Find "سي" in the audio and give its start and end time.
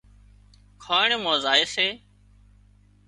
1.73-1.87